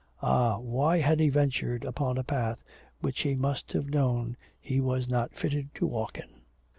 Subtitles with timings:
[0.23, 2.63] Ah, why had he ventured upon a path
[3.01, 6.41] which he must have known he was not fitted to walk in?